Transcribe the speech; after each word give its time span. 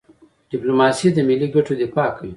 ډيپلوماسي 0.51 1.07
د 1.13 1.17
ملي 1.27 1.47
ګټو 1.55 1.73
دفاع 1.81 2.09
کوي. 2.17 2.29